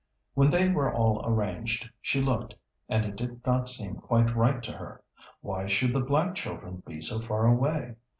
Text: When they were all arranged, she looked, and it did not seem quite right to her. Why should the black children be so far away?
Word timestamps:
When 0.33 0.49
they 0.49 0.67
were 0.67 0.91
all 0.91 1.21
arranged, 1.27 1.87
she 2.01 2.23
looked, 2.23 2.55
and 2.89 3.05
it 3.05 3.15
did 3.15 3.45
not 3.45 3.69
seem 3.69 3.97
quite 3.97 4.35
right 4.35 4.63
to 4.63 4.71
her. 4.71 5.03
Why 5.41 5.67
should 5.67 5.93
the 5.93 5.99
black 5.99 6.33
children 6.33 6.81
be 6.87 7.01
so 7.01 7.19
far 7.19 7.45
away? 7.45 7.97